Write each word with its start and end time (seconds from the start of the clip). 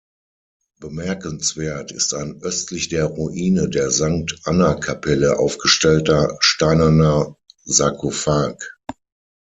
Bemerkenswert 0.79 1.91
ist 1.91 2.15
ein 2.15 2.39
östlich 2.41 2.89
der 2.89 3.05
Ruine 3.05 3.69
der 3.69 3.91
Sankt-Anna-Kapelle 3.91 5.37
aufgestellter 5.37 6.37
steinerner 6.39 7.35
Sarkophag. 7.65 8.57